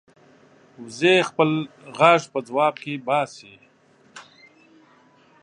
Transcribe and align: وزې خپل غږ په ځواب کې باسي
وزې 0.83 1.15
خپل 1.29 1.49
غږ 1.99 2.21
په 2.33 2.39
ځواب 2.47 2.75
کې 2.83 2.93
باسي 3.07 3.53